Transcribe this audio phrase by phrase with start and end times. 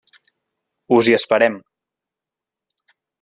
[0.97, 1.59] Us hi esperem!